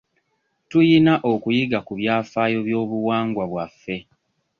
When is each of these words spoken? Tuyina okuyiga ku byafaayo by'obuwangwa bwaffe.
Tuyina 0.69 1.13
okuyiga 1.31 1.79
ku 1.87 1.91
byafaayo 1.99 2.59
by'obuwangwa 2.67 3.43
bwaffe. 3.51 3.95